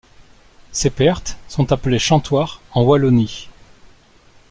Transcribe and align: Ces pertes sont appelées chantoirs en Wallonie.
Ces 0.71 0.89
pertes 0.89 1.37
sont 1.47 1.71
appelées 1.71 1.99
chantoirs 1.99 2.59
en 2.73 2.81
Wallonie. 2.81 3.49